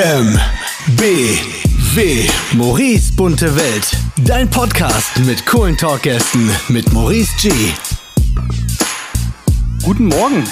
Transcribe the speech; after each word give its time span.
M, 0.00 0.38
B, 0.96 1.38
W. 1.96 2.28
Maurice 2.56 3.12
bunte 3.16 3.56
Welt. 3.56 3.90
Dein 4.24 4.48
Podcast 4.48 5.18
mit 5.26 5.44
coolen 5.44 5.76
Talkgästen 5.76 6.48
mit 6.68 6.92
Maurice 6.92 7.32
G. 7.42 7.50
Guten 9.82 10.04
Morgen. 10.04 10.44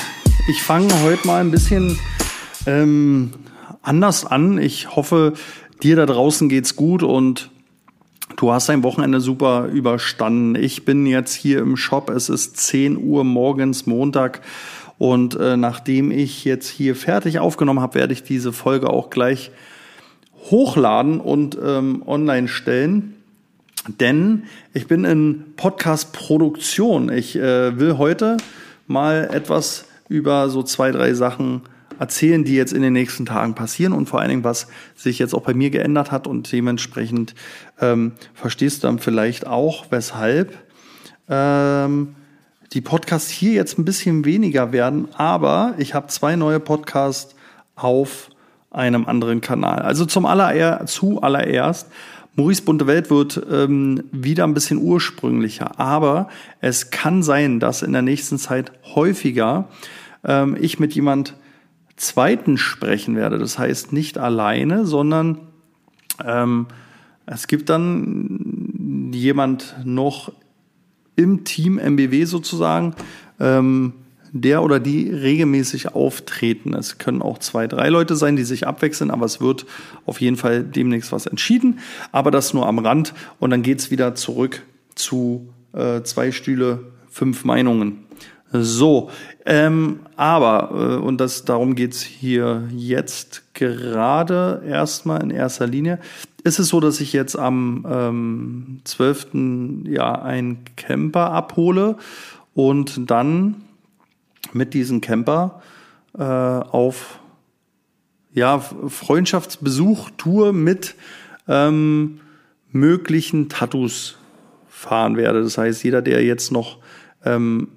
Ich 0.49 0.61
fange 0.61 0.93
heute 1.05 1.25
mal 1.29 1.43
ein 1.43 1.53
bisschen 1.53 1.97
ähm, 2.67 3.31
anders 3.83 4.25
an. 4.25 4.59
Ich 4.59 4.97
hoffe, 4.97 5.35
dir 5.81 5.95
da 5.95 6.07
draußen 6.07 6.49
geht's 6.49 6.75
gut 6.75 7.05
und 7.05 7.53
du 8.39 8.51
hast 8.51 8.69
dein 8.69 8.83
Wochenende 8.83 9.21
super 9.21 9.67
überstanden. 9.67 10.57
Ich 10.57 10.85
bin 10.85 11.07
jetzt 11.07 11.35
hier 11.35 11.61
im 11.61 11.77
Shop. 11.77 12.11
Es 12.11 12.29
ist 12.29 12.57
10 12.57 12.99
Uhr 12.99 13.23
morgens 13.23 13.87
Montag 13.87 14.41
und 14.99 15.39
äh, 15.39 15.57
nachdem 15.57 16.11
ich 16.11 16.45
jetzt 16.45 16.69
hier 16.69 16.97
fertig 16.97 17.39
aufgenommen 17.39 17.81
habe, 17.81 17.95
werde 17.95 18.13
ich 18.13 18.23
diese 18.23 18.53
Folge 18.53 18.89
auch 18.89 19.11
gleich 19.11 19.51
hochladen 20.51 21.21
und 21.21 21.59
ähm, 21.63 22.03
online 22.07 22.49
stellen. 22.49 23.15
Denn 24.01 24.45
ich 24.73 24.87
bin 24.87 25.05
in 25.05 25.45
Podcast-Produktion. 25.57 27.11
Ich 27.11 27.37
äh, 27.37 27.79
will 27.79 27.99
heute 27.99 28.37
mal 28.87 29.29
etwas 29.33 29.85
über 30.09 30.49
so 30.49 30.63
zwei, 30.63 30.91
drei 30.93 31.15
Sachen 31.15 31.63
erzählen, 31.99 32.45
die 32.45 32.55
jetzt 32.55 32.73
in 32.73 32.83
den 32.83 32.93
nächsten 32.93 33.27
Tagen 33.27 33.55
passieren 33.55 33.93
und 33.93 34.09
vor 34.09 34.21
allen 34.21 34.29
Dingen, 34.29 34.45
was 34.45 34.69
sich 34.95 35.19
jetzt 35.19 35.35
auch 35.35 35.43
bei 35.43 35.55
mir 35.55 35.71
geändert 35.71 36.11
hat 36.11 36.27
und 36.27 36.51
dementsprechend 36.53 37.35
ähm, 37.81 38.13
verstehst 38.35 38.83
du 38.83 38.89
dann 38.89 38.99
vielleicht 38.99 39.47
auch, 39.47 39.87
weshalb 39.91 40.57
ähm, 41.29 42.15
die 42.77 42.83
Podcasts 42.83 43.31
hier 43.31 43.55
jetzt 43.55 43.79
ein 43.79 43.87
bisschen 43.87 44.27
weniger 44.27 44.71
werden, 44.71 45.09
aber 45.15 45.75
ich 45.79 45.95
habe 45.95 46.09
zwei 46.09 46.37
neue 46.37 46.61
Podcasts 46.61 47.35
auf 47.75 48.29
einem 48.71 49.07
anderen 49.07 49.41
Kanal. 49.41 49.79
Also 49.79 50.05
zum 50.05 50.27
aller, 50.27 50.85
zuallererst, 50.85 51.91
Maurice 52.35 52.61
Bunte 52.61 52.87
Welt 52.87 53.09
wird 53.09 53.41
ähm, 53.51 54.05
wieder 54.13 54.45
ein 54.45 54.53
bisschen 54.53 54.77
ursprünglicher, 54.77 55.81
aber 55.81 56.29
es 56.61 56.91
kann 56.91 57.23
sein, 57.23 57.61
dass 57.61 57.81
in 57.81 57.95
der 57.95 58.03
nächsten 58.03 58.37
Zeit 58.37 58.73
häufiger 58.95 59.69
ähm, 60.23 60.55
ich 60.61 60.79
mit 60.79 60.95
jemand 60.95 61.35
Zweiten 61.97 62.59
sprechen 62.59 63.17
werde. 63.17 63.39
Das 63.39 63.59
heißt 63.59 63.95
nicht 63.95 64.19
alleine, 64.19 64.85
sondern 64.85 65.39
ähm, 66.23 66.67
es 67.25 67.47
gibt 67.47 67.71
dann 67.71 69.13
jemand 69.15 69.77
noch 69.83 70.31
im 71.17 71.45
Team 71.45 71.79
MBW 71.79 72.25
sozusagen, 72.25 72.95
ähm, 73.41 73.95
der 74.33 74.63
oder 74.63 74.81
die 74.81 75.11
regelmäßig 75.11 75.95
auftreten. 75.95 76.75
Es 76.75 76.99
können 76.99 77.23
auch 77.23 77.39
zwei, 77.39 77.67
drei 77.67 77.89
Leute 77.89 78.17
sein, 78.17 78.37
die 78.37 78.45
sich 78.45 78.67
abwechseln, 78.67 79.11
aber 79.11 79.25
es 79.25 79.41
wird 79.41 79.67
auf 80.05 80.21
jeden 80.21 80.37
Fall 80.37 80.63
demnächst 80.63 81.13
was 81.13 81.27
entschieden. 81.27 81.79
Aber 82.13 82.31
das 82.31 82.53
nur 82.53 82.67
am 82.67 82.79
Rand 82.79 83.15
und 83.39 83.51
dann 83.51 83.63
geht's 83.63 83.91
wieder 83.91 84.15
zurück 84.15 84.63
zu 84.95 85.49
äh, 85.73 86.03
zwei 86.03 86.33
Stühle, 86.33 86.93
fünf 87.09 87.45
Meinungen. 87.45 88.06
So, 88.63 89.11
ähm, 89.45 90.01
aber, 90.17 90.71
äh, 90.73 90.97
und 90.97 91.19
das, 91.19 91.45
darum 91.45 91.75
geht's 91.75 92.03
hier 92.03 92.69
jetzt 92.75 93.55
gerade 93.55 94.63
erstmal 94.67 95.23
in 95.23 95.31
erster 95.31 95.67
Linie, 95.67 95.99
ist 96.45 96.59
es 96.59 96.69
so, 96.69 96.81
dass 96.81 97.01
ich 97.01 97.13
jetzt 97.13 97.37
am 97.37 97.87
ähm, 97.89 98.81
12. 98.85 99.29
ja 99.85 100.23
einen 100.23 100.65
Camper 100.77 101.33
abhole 101.33 101.97
und 102.55 103.11
dann 103.11 103.63
mit 104.53 104.75
diesem 104.75 105.01
Camper 105.01 105.61
äh, 106.19 106.23
auf 106.23 107.19
ja, 108.33 108.59
Freundschaftsbesuch, 108.59 110.11
Tour 110.19 110.53
mit 110.53 110.95
ähm, 111.49 112.21
möglichen 112.71 113.49
Tattoos 113.49 114.19
fahren 114.69 115.17
werde. 115.17 115.43
Das 115.43 115.57
heißt, 115.57 115.83
jeder, 115.85 116.03
der 116.03 116.23
jetzt 116.23 116.53
noch 116.53 116.79
ähm, 117.25 117.69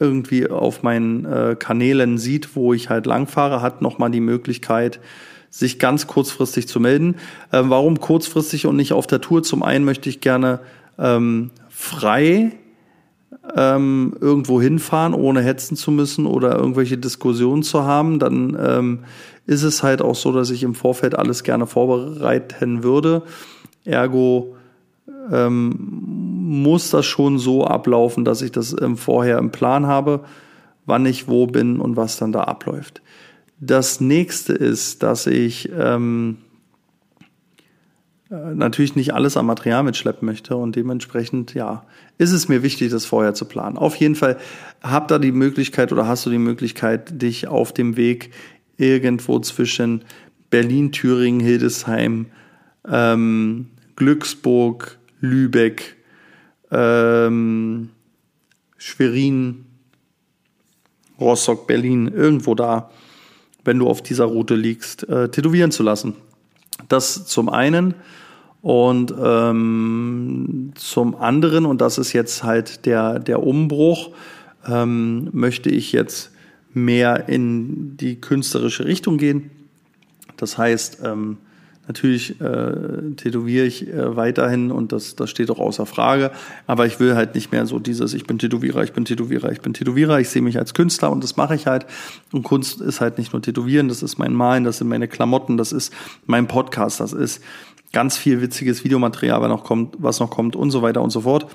irgendwie 0.00 0.48
auf 0.48 0.82
meinen 0.82 1.26
äh, 1.26 1.56
Kanälen 1.58 2.18
sieht, 2.18 2.56
wo 2.56 2.72
ich 2.72 2.88
halt 2.88 3.06
langfahre, 3.06 3.62
hat 3.62 3.82
nochmal 3.82 4.10
die 4.10 4.20
Möglichkeit, 4.20 4.98
sich 5.50 5.78
ganz 5.78 6.06
kurzfristig 6.06 6.66
zu 6.66 6.80
melden. 6.80 7.16
Äh, 7.52 7.62
warum 7.64 8.00
kurzfristig 8.00 8.66
und 8.66 8.76
nicht 8.76 8.92
auf 8.92 9.06
der 9.06 9.20
Tour? 9.20 9.42
Zum 9.42 9.62
einen 9.62 9.84
möchte 9.84 10.08
ich 10.08 10.20
gerne 10.20 10.60
ähm, 10.98 11.50
frei 11.68 12.52
ähm, 13.56 14.14
irgendwo 14.20 14.60
hinfahren, 14.60 15.14
ohne 15.14 15.42
hetzen 15.42 15.76
zu 15.76 15.90
müssen 15.90 16.26
oder 16.26 16.56
irgendwelche 16.56 16.98
Diskussionen 16.98 17.62
zu 17.62 17.84
haben. 17.84 18.18
Dann 18.18 18.56
ähm, 18.60 18.98
ist 19.46 19.62
es 19.62 19.82
halt 19.82 20.02
auch 20.02 20.14
so, 20.14 20.32
dass 20.32 20.50
ich 20.50 20.62
im 20.62 20.74
Vorfeld 20.74 21.18
alles 21.18 21.42
gerne 21.42 21.66
vorbereiten 21.66 22.82
würde. 22.82 23.22
Ergo 23.84 24.56
ähm, 25.32 26.29
muss 26.50 26.90
das 26.90 27.06
schon 27.06 27.38
so 27.38 27.64
ablaufen, 27.64 28.24
dass 28.24 28.42
ich 28.42 28.50
das 28.50 28.74
ähm, 28.82 28.96
vorher 28.96 29.38
im 29.38 29.52
Plan 29.52 29.86
habe, 29.86 30.24
wann 30.84 31.06
ich 31.06 31.28
wo 31.28 31.46
bin 31.46 31.78
und 31.78 31.94
was 31.94 32.16
dann 32.16 32.32
da 32.32 32.42
abläuft. 32.42 33.02
Das 33.60 34.00
nächste 34.00 34.52
ist, 34.52 35.04
dass 35.04 35.28
ich 35.28 35.70
ähm, 35.78 36.38
äh, 38.32 38.52
natürlich 38.52 38.96
nicht 38.96 39.14
alles 39.14 39.36
am 39.36 39.46
Material 39.46 39.84
mitschleppen 39.84 40.26
möchte 40.26 40.56
und 40.56 40.74
dementsprechend, 40.74 41.54
ja, 41.54 41.84
ist 42.18 42.32
es 42.32 42.48
mir 42.48 42.64
wichtig, 42.64 42.90
das 42.90 43.06
vorher 43.06 43.32
zu 43.32 43.44
planen. 43.44 43.76
Auf 43.76 43.94
jeden 43.94 44.16
Fall 44.16 44.36
hab 44.82 45.06
da 45.06 45.20
die 45.20 45.30
Möglichkeit 45.30 45.92
oder 45.92 46.08
hast 46.08 46.26
du 46.26 46.30
die 46.30 46.38
Möglichkeit, 46.38 47.22
dich 47.22 47.46
auf 47.46 47.72
dem 47.72 47.96
Weg 47.96 48.30
irgendwo 48.76 49.38
zwischen 49.38 50.02
Berlin, 50.50 50.90
Thüringen, 50.90 51.38
Hildesheim, 51.38 52.26
ähm, 52.88 53.68
Glücksburg, 53.94 54.98
Lübeck, 55.20 55.99
ähm, 56.70 57.90
Schwerin, 58.76 59.66
Rostock, 61.20 61.66
Berlin, 61.66 62.08
irgendwo 62.08 62.54
da, 62.54 62.90
wenn 63.64 63.78
du 63.78 63.88
auf 63.88 64.02
dieser 64.02 64.24
Route 64.24 64.54
liegst, 64.54 65.08
äh, 65.08 65.28
tätowieren 65.28 65.70
zu 65.70 65.82
lassen. 65.82 66.14
Das 66.88 67.26
zum 67.26 67.48
einen. 67.48 67.94
Und 68.62 69.14
ähm, 69.22 70.72
zum 70.74 71.16
anderen, 71.16 71.64
und 71.64 71.80
das 71.80 71.98
ist 71.98 72.12
jetzt 72.12 72.42
halt 72.42 72.84
der, 72.84 73.18
der 73.18 73.42
Umbruch, 73.42 74.10
ähm, 74.66 75.30
möchte 75.32 75.70
ich 75.70 75.92
jetzt 75.92 76.30
mehr 76.72 77.28
in 77.28 77.96
die 77.96 78.20
künstlerische 78.20 78.84
Richtung 78.84 79.16
gehen. 79.16 79.50
Das 80.36 80.58
heißt, 80.58 81.00
ähm, 81.04 81.38
Natürlich 81.90 82.40
äh, 82.40 83.14
tätowiere 83.16 83.66
ich 83.66 83.88
äh, 83.88 84.14
weiterhin 84.14 84.70
und 84.70 84.92
das, 84.92 85.16
das 85.16 85.28
steht 85.28 85.50
auch 85.50 85.58
außer 85.58 85.86
Frage. 85.86 86.30
Aber 86.68 86.86
ich 86.86 87.00
will 87.00 87.16
halt 87.16 87.34
nicht 87.34 87.50
mehr 87.50 87.66
so 87.66 87.80
dieses, 87.80 88.14
ich 88.14 88.28
bin 88.28 88.38
Tätowierer, 88.38 88.84
ich 88.84 88.92
bin 88.92 89.04
Tätowierer, 89.04 89.50
ich 89.50 89.60
bin 89.60 89.74
Tätowierer. 89.74 90.20
Ich 90.20 90.28
sehe 90.28 90.40
mich 90.40 90.56
als 90.56 90.72
Künstler 90.72 91.10
und 91.10 91.24
das 91.24 91.36
mache 91.36 91.56
ich 91.56 91.66
halt. 91.66 91.86
Und 92.30 92.44
Kunst 92.44 92.80
ist 92.80 93.00
halt 93.00 93.18
nicht 93.18 93.32
nur 93.32 93.42
Tätowieren, 93.42 93.88
das 93.88 94.04
ist 94.04 94.18
mein 94.18 94.32
Malen, 94.32 94.62
das 94.62 94.78
sind 94.78 94.86
meine 94.86 95.08
Klamotten, 95.08 95.56
das 95.56 95.72
ist 95.72 95.92
mein 96.26 96.46
Podcast, 96.46 97.00
das 97.00 97.12
ist 97.12 97.42
ganz 97.92 98.16
viel 98.16 98.40
witziges 98.40 98.84
Videomaterial, 98.84 99.40
was 99.40 99.48
noch 99.48 99.64
kommt, 99.64 99.96
was 99.98 100.20
noch 100.20 100.30
kommt 100.30 100.54
und 100.54 100.70
so 100.70 100.82
weiter 100.82 101.02
und 101.02 101.10
so 101.10 101.22
fort. 101.22 101.48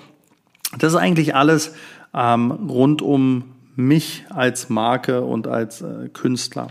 Das 0.77 0.91
ist 0.91 0.99
eigentlich 0.99 1.33
alles 1.33 1.75
ähm, 2.13 2.51
rund 2.51 3.01
um 3.01 3.45
mich 3.77 4.25
als 4.31 4.67
Marke 4.67 5.21
und 5.21 5.47
als 5.47 5.81
äh, 5.81 6.09
Künstler. 6.11 6.67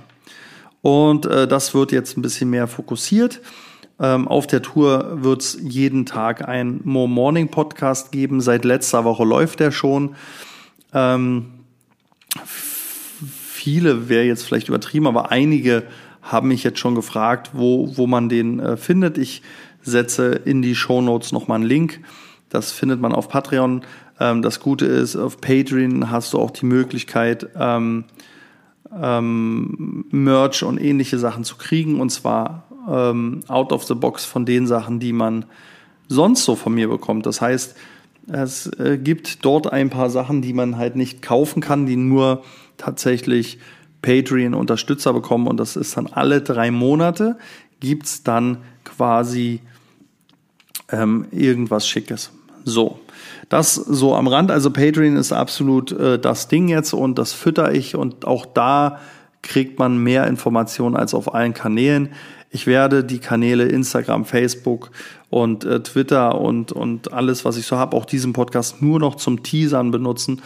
Und 0.84 1.25
äh, 1.25 1.49
das 1.49 1.72
wird 1.72 1.93
jetzt 1.93 2.19
ein 2.19 2.21
bisschen 2.21 2.50
mehr 2.50 2.69
fokussiert. 2.69 3.41
Ähm, 3.99 4.28
auf 4.28 4.47
der 4.47 4.61
Tour 4.61 5.22
wird 5.25 5.41
es 5.41 5.59
jeden 5.59 6.05
Tag 6.05 6.47
ein 6.47 6.83
More 6.84 7.09
Morning 7.09 7.49
Podcast 7.49 8.12
geben. 8.12 8.43
Seit 8.43 8.67
letzter 8.67 9.03
Woche 9.03 9.25
läuft 9.25 9.61
der 9.61 9.71
schon. 9.71 10.15
Ähm, 10.93 11.47
viele 12.44 14.11
wäre 14.11 14.25
jetzt 14.25 14.43
vielleicht 14.44 14.69
übertrieben, 14.69 15.06
aber 15.06 15.31
einige 15.31 15.84
haben 16.20 16.49
mich 16.49 16.62
jetzt 16.64 16.81
schon 16.81 16.94
gefragt, 16.94 17.53
wo, 17.55 17.97
wo 17.97 18.06
man 18.06 18.29
den 18.29 18.61
äh, 18.61 18.76
findet. 18.76 19.17
Ich 19.17 19.41
setze 19.81 20.32
in 20.32 20.61
die 20.61 20.75
Show 20.75 21.00
Notes 21.00 21.32
nochmal 21.32 21.61
einen 21.61 21.67
Link. 21.67 22.00
Das 22.50 22.73
findet 22.73 23.00
man 23.00 23.14
auf 23.14 23.31
Patreon. 23.31 23.85
Ähm, 24.20 24.43
das 24.43 24.61
Gute 24.61 24.85
ist, 24.85 25.17
auf 25.17 25.41
Patreon 25.41 26.11
hast 26.11 26.35
du 26.35 26.38
auch 26.38 26.50
die 26.50 26.67
Möglichkeit, 26.67 27.49
ähm, 27.58 28.05
ähm, 29.00 30.05
Merch 30.11 30.62
und 30.62 30.81
ähnliche 30.81 31.19
Sachen 31.19 31.44
zu 31.44 31.56
kriegen. 31.56 32.00
Und 32.00 32.11
zwar 32.11 32.64
ähm, 32.88 33.41
out 33.49 33.73
of 33.73 33.85
the 33.85 33.94
box 33.94 34.25
von 34.25 34.46
den 34.46 34.67
Sachen, 34.67 35.00
die 35.00 35.12
man 35.12 35.44
sonst 36.08 36.44
so 36.44 36.55
von 36.56 36.75
mir 36.75 36.88
bekommt. 36.88 37.26
Das 37.26 37.41
heißt, 37.41 37.76
es 38.29 38.67
äh, 38.79 38.99
gibt 38.99 39.44
dort 39.44 39.73
ein 39.73 39.91
paar 39.91 40.11
Sachen, 40.11 40.43
die 40.43 40.52
man 40.52 40.76
halt 40.76 40.96
nicht 40.96 41.23
kaufen 41.23 41.61
kann, 41.61 41.87
die 41.87 41.96
nur 41.96 42.43
tatsächlich 42.76 43.58
Patreon-Unterstützer 44.02 45.12
bekommen. 45.12 45.46
Und 45.46 45.58
das 45.58 45.76
ist 45.76 45.96
dann 45.96 46.06
alle 46.06 46.41
drei 46.41 46.70
Monate 46.70 47.37
gibt's 47.81 48.23
dann 48.23 48.58
quasi 48.85 49.61
ähm, 50.91 51.26
irgendwas 51.31 51.87
Schickes. 51.88 52.32
So, 52.64 52.99
das 53.49 53.75
so 53.75 54.14
am 54.14 54.26
Rand. 54.26 54.50
Also 54.50 54.70
Patreon 54.70 55.16
ist 55.16 55.32
absolut 55.32 55.93
äh, 55.93 56.19
das 56.19 56.49
Ding 56.49 56.69
jetzt 56.69 56.93
und 56.93 57.19
das 57.19 57.32
fütter 57.32 57.75
ich 57.75 57.94
und 57.94 58.26
auch 58.26 58.46
da 58.46 58.99
kriegt 59.43 59.78
man 59.78 59.99
mehr 59.99 60.26
Informationen 60.26 60.96
als 60.96 61.14
auf 61.14 61.34
allen 61.34 61.52
Kanälen. 61.55 62.11
Ich 62.50 62.66
werde 62.66 63.05
die 63.05 63.19
Kanäle 63.19 63.64
Instagram, 63.64 64.25
Facebook 64.25 64.90
und 65.28 65.64
äh, 65.64 65.82
Twitter 65.82 66.40
und, 66.40 66.72
und 66.72 67.12
alles, 67.12 67.44
was 67.44 67.56
ich 67.56 67.66
so 67.66 67.76
habe, 67.76 67.96
auch 67.96 68.05
diesen 68.05 68.32
Podcast 68.32 68.81
nur 68.81 69.00
noch 69.00 69.17
zum 69.17 69.43
Teasern 69.43 69.90
benutzen. 69.90 70.40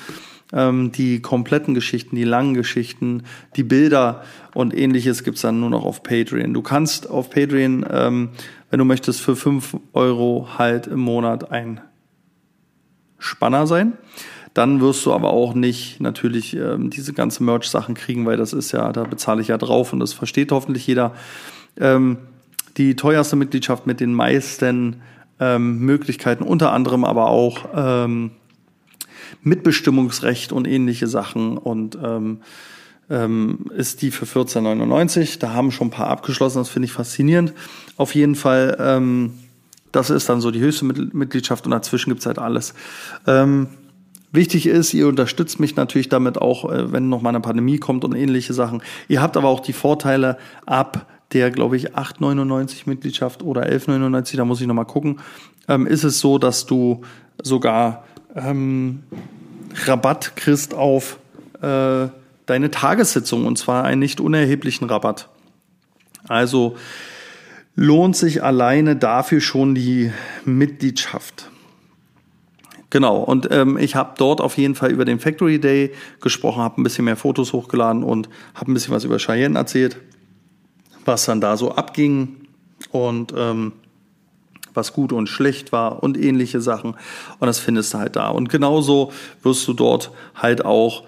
Ähm, 0.53 0.91
die 0.91 1.21
kompletten 1.21 1.75
Geschichten, 1.75 2.17
die 2.17 2.25
langen 2.25 2.55
Geschichten, 2.55 3.25
die 3.57 3.63
Bilder 3.63 4.23
und 4.55 4.77
ähnliches 4.77 5.23
gibt's 5.23 5.43
dann 5.43 5.61
nur 5.61 5.71
noch 5.71 5.85
auf 5.85 6.03
Patreon. 6.03 6.55
Du 6.55 6.63
kannst 6.63 7.11
auf 7.11 7.29
Patreon, 7.29 7.85
ähm, 7.91 8.31
wenn 8.71 8.79
du 8.79 8.87
möchtest, 8.87 9.21
für 9.21 9.37
fünf 9.37 9.77
Euro 9.93 10.49
halt 10.57 10.87
im 10.87 11.01
Monat 11.01 11.53
ein 11.53 11.83
Spanner 13.19 13.67
sein. 13.67 13.95
Dann 14.55 14.81
wirst 14.81 15.05
du 15.07 15.13
aber 15.13 15.31
auch 15.31 15.55
nicht 15.55 16.01
natürlich 16.01 16.57
ähm, 16.57 16.91
diese 16.91 17.13
ganze 17.13 17.45
Merch-Sachen 17.45 17.95
kriegen, 17.95 18.27
weil 18.27 18.37
das 18.37 18.53
ist 18.53 18.73
ja, 18.73 18.93
da 18.93 19.05
bezahle 19.05 19.41
ich 19.41 19.49
ja 19.49 19.59
drauf 19.59 19.93
und 19.93 20.01
das 20.01 20.13
versteht 20.13 20.53
hoffentlich 20.53 20.87
jeder. 20.87 21.15
Ähm, 21.79 22.19
die 22.77 22.97
teuerste 22.97 23.37
Mitgliedschaft 23.37 23.87
mit 23.87 24.01
den 24.01 24.15
meisten 24.15 25.03
ähm, 25.41 25.79
Möglichkeiten, 25.81 26.45
unter 26.45 26.73
anderem 26.73 27.05
aber 27.05 27.29
auch 27.29 27.69
ähm, 27.75 28.31
Mitbestimmungsrecht 29.43 30.53
und 30.53 30.67
ähnliche 30.67 31.07
Sachen 31.07 31.59
und 31.59 31.99
ähm, 32.03 32.39
ähm, 33.11 33.67
ist 33.75 34.03
die 34.03 34.11
für 34.11 34.27
14,99. 34.27 35.39
Da 35.39 35.53
haben 35.53 35.71
schon 35.71 35.89
ein 35.89 35.93
paar 35.93 36.09
abgeschlossen, 36.09 36.59
das 36.59 36.69
finde 36.69 36.87
ich 36.87 36.93
faszinierend. 36.93 37.55
Auf 37.97 38.15
jeden 38.15 38.35
Fall, 38.35 38.77
ähm, 38.81 39.35
das 39.93 40.11
ist 40.11 40.29
dann 40.29 40.41
so 40.41 40.51
die 40.51 40.61
höchste 40.61 40.85
Mitgliedschaft 40.85 41.65
und 41.65 41.73
dazwischen 41.73 42.11
gibt's 42.11 42.27
halt 42.27 42.39
alles. 42.39 42.75
Ähm, 43.27 43.69
Wichtig 44.31 44.67
ist, 44.67 44.93
ihr 44.93 45.09
unterstützt 45.09 45.59
mich 45.59 45.77
natürlich 45.77 46.11
damit 46.11 46.37
auch, 46.39 46.71
äh, 46.71 46.93
wenn 46.93 47.09
noch 47.09 47.23
mal 47.23 47.31
eine 47.31 47.41
Pandemie 47.41 47.79
kommt 47.79 48.05
und 48.05 48.15
ähnliche 48.15 48.53
Sachen. 48.53 48.83
Ihr 49.09 49.23
habt 49.23 49.37
aber 49.37 49.49
auch 49.49 49.61
die 49.61 49.73
Vorteile 49.73 50.37
ab 50.67 51.07
der, 51.33 51.51
glaube 51.51 51.77
ich, 51.77 51.95
8,99 51.95 52.83
Mitgliedschaft 52.87 53.43
oder 53.43 53.67
11,99, 53.67 54.37
da 54.37 54.45
muss 54.45 54.61
ich 54.61 54.67
noch 54.67 54.75
mal 54.75 54.85
gucken, 54.85 55.21
ähm, 55.67 55.87
ist 55.87 56.05
es 56.05 56.21
so, 56.21 56.39
dass 56.39 56.67
du 56.67 57.03
sogar 57.43 58.05
ähm, 58.35 59.03
Rabatt 59.87 60.37
kriegst 60.37 60.75
auf 60.75 61.19
äh, 61.61 62.09
deine 62.47 62.71
Tagessitzung 62.71 63.47
und 63.47 63.59
zwar 63.59 63.85
einen 63.85 64.01
nicht 64.01 64.21
unerheblichen 64.21 64.89
Rabatt. 64.89 65.29
Also 66.27 66.77
lohnt 67.79 68.17
sich 68.17 68.43
alleine 68.43 68.97
dafür 68.97 69.41
schon 69.41 69.77
die 69.77 70.11
Mitgliedschaft. 70.45 71.49
Genau, 72.91 73.19
und 73.19 73.49
ähm, 73.53 73.79
ich 73.79 73.95
habe 73.95 74.15
dort 74.19 74.41
auf 74.41 74.59
jeden 74.59 74.75
Fall 74.75 74.91
über 74.91 75.05
den 75.05 75.21
Factory 75.21 75.61
Day 75.61 75.93
gesprochen, 76.21 76.61
habe 76.61 76.81
ein 76.81 76.83
bisschen 76.83 77.05
mehr 77.05 77.17
Fotos 77.17 77.53
hochgeladen 77.53 78.03
und 78.03 78.29
habe 78.55 78.73
ein 78.73 78.75
bisschen 78.75 78.93
was 78.93 79.05
über 79.05 79.19
Cheyenne 79.19 79.57
erzählt, 79.57 79.97
was 81.05 81.27
dann 81.27 81.41
da 81.41 81.57
so 81.57 81.71
abging 81.73 82.49
und 82.91 83.33
ähm, 83.37 83.75
was 84.75 84.93
gut 84.93 85.13
und 85.13 85.29
schlecht 85.29 85.71
war 85.71 86.03
und 86.03 86.19
ähnliche 86.19 86.61
Sachen. 86.61 86.97
Und 87.39 87.47
das 87.47 87.61
findest 87.61 87.95
du 87.95 87.99
halt 87.99 88.17
da. 88.17 88.31
Und 88.31 88.49
genauso 88.49 89.13
wirst 89.45 89.69
du 89.69 89.73
dort 89.73 90.11
halt 90.35 90.65
auch 90.65 91.05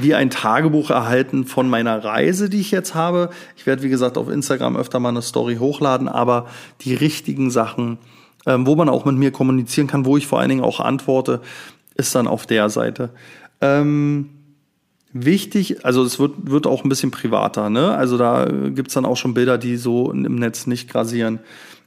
wie 0.00 0.14
ein 0.14 0.30
Tagebuch 0.30 0.90
erhalten 0.90 1.46
von 1.46 1.68
meiner 1.68 2.04
Reise, 2.04 2.50
die 2.50 2.60
ich 2.60 2.70
jetzt 2.70 2.94
habe. 2.94 3.30
Ich 3.56 3.66
werde, 3.66 3.82
wie 3.82 3.88
gesagt, 3.88 4.18
auf 4.18 4.28
Instagram 4.28 4.76
öfter 4.76 5.00
mal 5.00 5.10
eine 5.10 5.22
Story 5.22 5.56
hochladen, 5.56 6.08
aber 6.08 6.46
die 6.82 6.94
richtigen 6.94 7.50
Sachen 7.50 7.98
ähm, 8.46 8.66
wo 8.66 8.76
man 8.76 8.88
auch 8.88 9.04
mit 9.04 9.16
mir 9.16 9.32
kommunizieren 9.32 9.88
kann, 9.88 10.06
wo 10.06 10.16
ich 10.16 10.26
vor 10.26 10.38
allen 10.38 10.48
Dingen 10.48 10.64
auch 10.64 10.80
antworte, 10.80 11.40
ist 11.96 12.14
dann 12.14 12.26
auf 12.26 12.46
der 12.46 12.70
Seite. 12.70 13.10
Ähm, 13.60 14.30
wichtig, 15.12 15.84
also 15.84 16.02
es 16.04 16.18
wird, 16.18 16.50
wird 16.50 16.66
auch 16.66 16.84
ein 16.84 16.88
bisschen 16.88 17.10
privater, 17.10 17.68
ne? 17.68 17.94
Also 17.96 18.16
da 18.16 18.46
gibt's 18.68 18.94
dann 18.94 19.04
auch 19.04 19.16
schon 19.16 19.34
Bilder, 19.34 19.58
die 19.58 19.76
so 19.76 20.12
im 20.12 20.36
Netz 20.36 20.66
nicht 20.66 20.88
grasieren. 20.88 21.40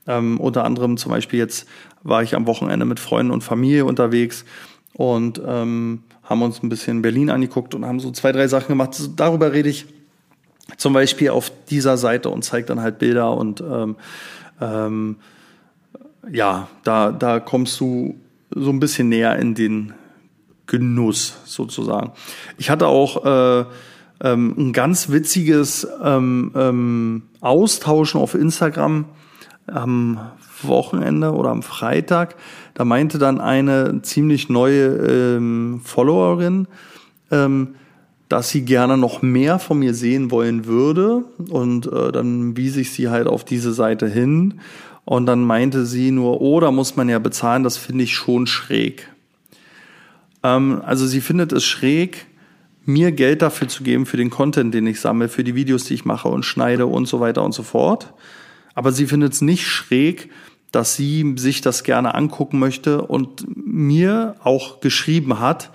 Ähm, 0.07 0.39
unter 0.39 0.65
anderem 0.65 0.97
zum 0.97 1.11
Beispiel 1.11 1.39
jetzt 1.39 1.67
war 2.03 2.23
ich 2.23 2.35
am 2.35 2.47
Wochenende 2.47 2.85
mit 2.85 2.99
Freunden 2.99 3.31
und 3.31 3.43
Familie 3.43 3.85
unterwegs 3.85 4.45
und 4.93 5.41
ähm, 5.45 6.03
haben 6.29 6.43
uns 6.43 6.61
ein 6.61 6.69
bisschen 6.69 7.01
Berlin 7.01 7.31
angeguckt 7.31 7.73
und 7.73 7.85
haben 7.85 7.99
so 7.99 8.11
zwei, 8.11 8.31
drei 8.31 8.47
Sachen 8.47 8.67
gemacht. 8.67 8.91
Darüber 9.15 9.51
rede 9.51 9.69
ich 9.69 9.87
zum 10.77 10.93
Beispiel 10.93 11.31
auf 11.31 11.51
dieser 11.69 11.97
Seite 11.97 12.29
und 12.29 12.43
zeige 12.43 12.67
dann 12.67 12.81
halt 12.81 12.99
Bilder 12.99 13.35
und 13.35 13.61
ähm, 13.61 13.95
ähm, 14.61 15.15
ja, 16.31 16.69
da, 16.83 17.11
da 17.11 17.39
kommst 17.39 17.79
du 17.79 18.19
so 18.51 18.69
ein 18.69 18.79
bisschen 18.79 19.09
näher 19.09 19.37
in 19.37 19.55
den 19.55 19.93
Genuss 20.67 21.37
sozusagen. 21.45 22.11
Ich 22.57 22.69
hatte 22.69 22.85
auch 22.85 23.25
äh, 23.25 23.65
ähm, 24.21 24.53
ein 24.55 24.73
ganz 24.73 25.09
witziges 25.09 25.87
ähm, 26.03 26.51
ähm, 26.55 27.23
Austauschen 27.41 28.21
auf 28.21 28.35
Instagram 28.35 29.05
am 29.65 30.19
Wochenende 30.67 31.33
oder 31.33 31.49
am 31.49 31.63
Freitag. 31.63 32.35
Da 32.73 32.85
meinte 32.85 33.17
dann 33.17 33.39
eine 33.39 34.01
ziemlich 34.01 34.49
neue 34.49 34.87
ähm, 35.37 35.81
Followerin, 35.83 36.67
ähm, 37.31 37.75
dass 38.29 38.49
sie 38.49 38.63
gerne 38.63 38.97
noch 38.97 39.21
mehr 39.21 39.59
von 39.59 39.79
mir 39.79 39.93
sehen 39.93 40.31
wollen 40.31 40.65
würde. 40.65 41.23
Und 41.49 41.91
äh, 41.91 42.11
dann 42.11 42.55
wies 42.55 42.77
ich 42.77 42.91
sie 42.91 43.09
halt 43.09 43.27
auf 43.27 43.43
diese 43.43 43.73
Seite 43.73 44.07
hin. 44.07 44.61
Und 45.05 45.25
dann 45.25 45.43
meinte 45.43 45.85
sie 45.85 46.11
nur, 46.11 46.39
oh, 46.39 46.59
da 46.59 46.71
muss 46.71 46.95
man 46.95 47.09
ja 47.09 47.17
bezahlen, 47.17 47.63
das 47.63 47.77
finde 47.77 48.03
ich 48.03 48.13
schon 48.13 48.45
schräg. 48.45 49.09
Ähm, 50.43 50.81
also 50.85 51.07
sie 51.07 51.21
findet 51.21 51.51
es 51.51 51.65
schräg, 51.65 52.27
mir 52.85 53.11
Geld 53.11 53.41
dafür 53.41 53.67
zu 53.67 53.83
geben, 53.83 54.05
für 54.05 54.17
den 54.17 54.29
Content, 54.29 54.73
den 54.73 54.87
ich 54.87 54.99
sammle, 54.99 55.29
für 55.29 55.43
die 55.43 55.55
Videos, 55.55 55.85
die 55.85 55.93
ich 55.93 56.05
mache 56.05 56.27
und 56.27 56.43
schneide 56.43 56.85
und 56.85 57.07
so 57.07 57.19
weiter 57.19 57.43
und 57.43 57.53
so 57.53 57.63
fort. 57.63 58.13
Aber 58.75 58.91
sie 58.91 59.07
findet 59.07 59.33
es 59.33 59.41
nicht 59.41 59.65
schräg, 59.65 60.29
dass 60.71 60.95
sie 60.95 61.35
sich 61.37 61.61
das 61.61 61.83
gerne 61.83 62.15
angucken 62.15 62.59
möchte 62.59 63.01
und 63.01 63.45
mir 63.55 64.35
auch 64.43 64.81
geschrieben 64.81 65.39
hat, 65.39 65.71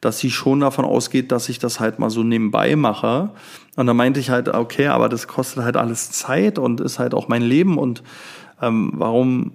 dass 0.00 0.18
sie 0.18 0.30
schon 0.30 0.60
davon 0.60 0.84
ausgeht, 0.84 1.32
dass 1.32 1.48
ich 1.48 1.58
das 1.58 1.80
halt 1.80 1.98
mal 1.98 2.10
so 2.10 2.22
nebenbei 2.22 2.76
mache. 2.76 3.30
Und 3.76 3.86
da 3.86 3.94
meinte 3.94 4.20
ich 4.20 4.30
halt, 4.30 4.48
okay, 4.48 4.88
aber 4.88 5.08
das 5.08 5.26
kostet 5.26 5.64
halt 5.64 5.76
alles 5.76 6.10
Zeit 6.10 6.58
und 6.58 6.80
ist 6.80 6.98
halt 6.98 7.14
auch 7.14 7.28
mein 7.28 7.42
Leben 7.42 7.78
und 7.78 8.02
ähm, 8.62 8.92
warum 8.94 9.52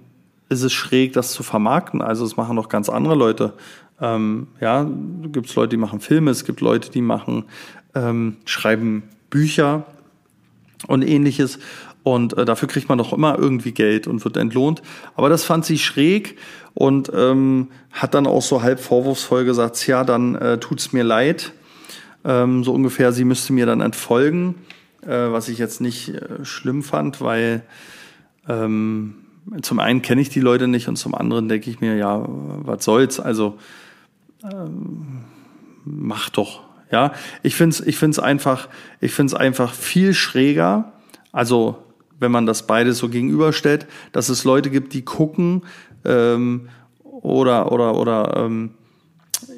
ist 0.48 0.62
es 0.62 0.72
schräg, 0.72 1.12
das 1.14 1.32
zu 1.32 1.42
vermarkten? 1.42 2.02
Also 2.02 2.24
es 2.24 2.36
machen 2.36 2.56
doch 2.56 2.68
ganz 2.68 2.88
andere 2.88 3.14
Leute. 3.14 3.54
Ähm, 4.00 4.48
ja, 4.60 4.86
gibt 5.32 5.48
es 5.48 5.54
Leute, 5.54 5.70
die 5.70 5.76
machen 5.76 6.00
Filme, 6.00 6.30
es 6.30 6.44
gibt 6.44 6.60
Leute, 6.60 6.90
die 6.90 7.00
machen, 7.00 7.44
ähm, 7.94 8.36
schreiben 8.44 9.04
Bücher 9.30 9.84
und 10.86 11.02
ähnliches. 11.02 11.58
Und 12.04 12.36
äh, 12.36 12.44
dafür 12.44 12.68
kriegt 12.68 12.88
man 12.88 12.98
doch 12.98 13.12
immer 13.12 13.38
irgendwie 13.38 13.72
Geld 13.72 14.06
und 14.06 14.22
wird 14.24 14.36
entlohnt. 14.36 14.82
Aber 15.16 15.30
das 15.30 15.42
fand 15.42 15.64
sie 15.64 15.78
schräg 15.78 16.36
und 16.74 17.10
ähm, 17.14 17.68
hat 17.90 18.14
dann 18.14 18.26
auch 18.26 18.42
so 18.42 18.62
halb 18.62 18.78
vorwurfsvoll 18.78 19.44
gesagt, 19.44 19.84
ja, 19.86 20.04
dann 20.04 20.34
äh, 20.34 20.58
tut's 20.58 20.92
mir 20.92 21.02
leid. 21.02 21.52
Ähm, 22.24 22.62
so 22.62 22.72
ungefähr, 22.72 23.12
sie 23.12 23.24
müsste 23.24 23.54
mir 23.54 23.64
dann 23.64 23.80
entfolgen, 23.80 24.54
äh, 25.02 25.08
was 25.08 25.48
ich 25.48 25.58
jetzt 25.58 25.80
nicht 25.80 26.10
äh, 26.10 26.44
schlimm 26.44 26.82
fand, 26.82 27.22
weil 27.22 27.62
ähm, 28.48 29.14
zum 29.62 29.78
einen 29.78 30.02
kenne 30.02 30.20
ich 30.20 30.28
die 30.28 30.40
Leute 30.40 30.68
nicht 30.68 30.88
und 30.88 30.96
zum 30.96 31.14
anderen 31.14 31.48
denke 31.48 31.70
ich 31.70 31.80
mir, 31.80 31.96
ja, 31.96 32.22
was 32.26 32.84
soll's? 32.84 33.18
Also 33.18 33.58
ähm, 34.42 35.24
mach 35.84 36.28
doch. 36.28 36.60
Ja, 36.90 37.12
ich 37.42 37.56
finde 37.56 37.74
es 37.74 37.80
ich 37.80 37.96
find's 37.96 38.18
einfach, 38.18 38.68
ich 39.00 39.12
find's 39.12 39.32
einfach 39.32 39.72
viel 39.72 40.12
schräger. 40.12 40.92
Also 41.32 41.83
wenn 42.20 42.32
man 42.32 42.46
das 42.46 42.66
beides 42.66 42.98
so 42.98 43.08
gegenüberstellt, 43.08 43.86
dass 44.12 44.28
es 44.28 44.44
Leute 44.44 44.70
gibt, 44.70 44.92
die 44.92 45.02
gucken 45.02 45.62
ähm, 46.04 46.68
oder 47.02 47.72
oder 47.72 47.96
oder 47.96 48.36
ähm, 48.36 48.70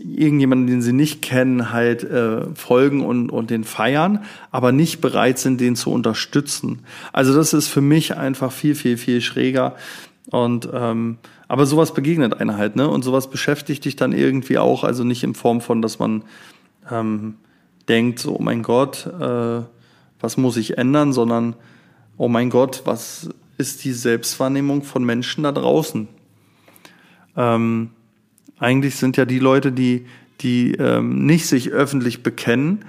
irgendjemanden, 0.04 0.66
den 0.66 0.82
sie 0.82 0.92
nicht 0.92 1.22
kennen, 1.22 1.72
halt 1.72 2.04
äh, 2.04 2.54
folgen 2.54 3.04
und, 3.04 3.30
und 3.30 3.50
den 3.50 3.64
feiern, 3.64 4.24
aber 4.50 4.72
nicht 4.72 5.00
bereit 5.00 5.38
sind, 5.38 5.60
den 5.60 5.76
zu 5.76 5.90
unterstützen. 5.90 6.80
Also 7.12 7.34
das 7.34 7.52
ist 7.52 7.68
für 7.68 7.80
mich 7.80 8.16
einfach 8.16 8.52
viel, 8.52 8.74
viel, 8.74 8.96
viel 8.96 9.20
schräger. 9.20 9.74
Und 10.30 10.68
ähm, 10.72 11.18
aber 11.48 11.66
sowas 11.66 11.94
begegnet 11.94 12.40
einer 12.40 12.56
halt, 12.56 12.74
ne? 12.74 12.88
Und 12.88 13.02
sowas 13.02 13.30
beschäftigt 13.30 13.84
dich 13.84 13.94
dann 13.94 14.12
irgendwie 14.12 14.58
auch, 14.58 14.82
also 14.82 15.04
nicht 15.04 15.22
in 15.22 15.34
Form 15.34 15.60
von, 15.60 15.80
dass 15.82 15.98
man 15.98 16.24
ähm, 16.90 17.34
denkt, 17.88 18.18
so, 18.18 18.36
oh 18.36 18.42
mein 18.42 18.62
Gott, 18.62 19.06
äh, 19.06 19.62
was 20.20 20.36
muss 20.36 20.56
ich 20.56 20.78
ändern, 20.78 21.12
sondern 21.12 21.54
oh 22.16 22.28
mein 22.28 22.50
Gott, 22.50 22.82
was 22.84 23.28
ist 23.58 23.84
die 23.84 23.92
Selbstwahrnehmung 23.92 24.82
von 24.82 25.04
Menschen 25.04 25.44
da 25.44 25.52
draußen? 25.52 26.08
Ähm, 27.36 27.90
eigentlich 28.58 28.96
sind 28.96 29.16
ja 29.16 29.24
die 29.24 29.38
Leute, 29.38 29.72
die, 29.72 30.06
die 30.40 30.72
ähm, 30.72 31.26
nicht 31.26 31.46
sich 31.46 31.70
öffentlich 31.70 32.22
bekennen, 32.22 32.84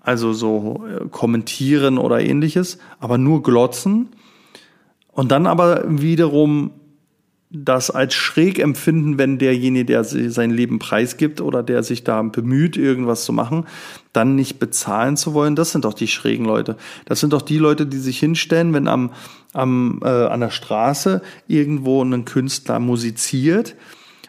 also 0.00 0.32
so 0.32 0.86
äh, 0.86 1.08
kommentieren 1.08 1.98
oder 1.98 2.20
ähnliches, 2.20 2.78
aber 2.98 3.18
nur 3.18 3.42
glotzen 3.42 4.08
und 5.12 5.30
dann 5.30 5.46
aber 5.46 5.84
wiederum 5.86 6.70
das 7.50 7.90
als 7.90 8.14
schräg 8.14 8.58
empfinden, 8.58 9.16
wenn 9.16 9.38
derjenige, 9.38 9.86
der 9.86 10.04
sein 10.04 10.50
Leben 10.50 10.78
preisgibt 10.78 11.40
oder 11.40 11.62
der 11.62 11.82
sich 11.82 12.04
da 12.04 12.20
bemüht, 12.20 12.76
irgendwas 12.76 13.24
zu 13.24 13.32
machen, 13.32 13.66
dann 14.12 14.34
nicht 14.34 14.58
bezahlen 14.58 15.16
zu 15.16 15.32
wollen. 15.32 15.56
Das 15.56 15.72
sind 15.72 15.86
doch 15.86 15.94
die 15.94 16.08
schrägen 16.08 16.44
Leute. 16.44 16.76
Das 17.06 17.20
sind 17.20 17.32
doch 17.32 17.40
die 17.40 17.56
Leute, 17.56 17.86
die 17.86 17.98
sich 17.98 18.18
hinstellen, 18.18 18.74
wenn 18.74 18.86
am, 18.86 19.12
am 19.54 20.00
äh, 20.04 20.08
an 20.08 20.40
der 20.40 20.50
Straße 20.50 21.22
irgendwo 21.46 22.02
ein 22.02 22.26
Künstler 22.26 22.80
musiziert 22.80 23.76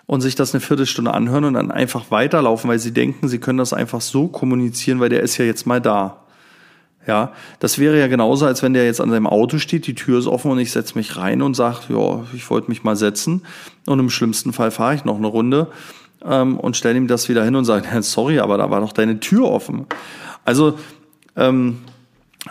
und 0.05 0.21
sich 0.21 0.35
das 0.35 0.53
eine 0.53 0.61
Viertelstunde 0.61 1.13
anhören 1.13 1.43
und 1.43 1.55
dann 1.55 1.71
einfach 1.71 2.11
weiterlaufen, 2.11 2.69
weil 2.69 2.79
sie 2.79 2.93
denken, 2.93 3.27
sie 3.27 3.39
können 3.39 3.59
das 3.59 3.73
einfach 3.73 4.01
so 4.01 4.27
kommunizieren, 4.27 5.01
weil 5.01 5.09
der 5.09 5.23
ist 5.23 5.37
ja 5.37 5.45
jetzt 5.45 5.67
mal 5.67 5.81
da. 5.81 6.25
Ja, 7.09 7.33
das 7.57 7.79
wäre 7.79 7.97
ja 7.97 8.05
genauso, 8.05 8.45
als 8.45 8.61
wenn 8.61 8.75
der 8.75 8.85
jetzt 8.85 9.01
an 9.01 9.09
seinem 9.09 9.25
Auto 9.25 9.57
steht, 9.57 9.87
die 9.87 9.95
Tür 9.95 10.19
ist 10.19 10.27
offen 10.27 10.51
und 10.51 10.59
ich 10.59 10.71
setze 10.71 10.95
mich 10.95 11.17
rein 11.17 11.41
und 11.41 11.55
sage, 11.55 11.79
ja, 11.89 12.23
ich 12.35 12.47
wollte 12.51 12.69
mich 12.69 12.83
mal 12.83 12.95
setzen. 12.95 13.47
Und 13.87 13.97
im 13.97 14.11
schlimmsten 14.11 14.53
Fall 14.53 14.69
fahre 14.69 14.93
ich 14.93 15.05
noch 15.05 15.17
eine 15.17 15.25
Runde 15.25 15.69
ähm, 16.23 16.59
und 16.59 16.77
stelle 16.77 16.97
ihm 16.97 17.07
das 17.07 17.27
wieder 17.27 17.43
hin 17.43 17.55
und 17.55 17.65
sage, 17.65 17.87
sorry, 18.03 18.37
aber 18.37 18.59
da 18.59 18.69
war 18.69 18.79
doch 18.79 18.93
deine 18.93 19.19
Tür 19.19 19.45
offen. 19.45 19.87
Also 20.45 20.77
ähm, 21.35 21.79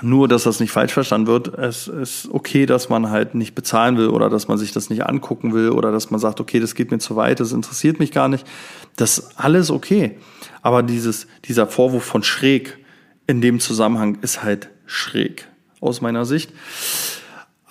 nur, 0.03 0.27
dass 0.27 0.43
das 0.43 0.59
nicht 0.59 0.73
falsch 0.73 0.93
verstanden 0.93 1.29
wird, 1.29 1.57
es 1.57 1.87
ist 1.87 2.29
okay, 2.33 2.67
dass 2.67 2.89
man 2.89 3.11
halt 3.11 3.37
nicht 3.37 3.55
bezahlen 3.55 3.97
will 3.97 4.09
oder 4.09 4.29
dass 4.29 4.49
man 4.49 4.59
sich 4.59 4.73
das 4.73 4.91
nicht 4.91 5.07
angucken 5.07 5.55
will 5.55 5.71
oder 5.71 5.93
dass 5.93 6.11
man 6.11 6.19
sagt, 6.19 6.41
okay, 6.41 6.59
das 6.59 6.75
geht 6.75 6.91
mir 6.91 6.99
zu 6.99 7.15
weit, 7.15 7.39
das 7.39 7.53
interessiert 7.53 8.01
mich 8.01 8.11
gar 8.11 8.27
nicht. 8.27 8.45
Das 8.97 9.19
ist 9.19 9.39
alles 9.39 9.71
okay. 9.71 10.19
Aber 10.63 10.83
dieses, 10.83 11.29
dieser 11.45 11.69
Vorwurf 11.69 12.03
von 12.03 12.25
schräg, 12.25 12.78
in 13.29 13.41
dem 13.41 13.61
Zusammenhang 13.61 14.19
ist 14.23 14.43
halt 14.43 14.71
schräg 14.87 15.47
aus 15.81 16.01
meiner 16.01 16.25
Sicht. 16.25 16.53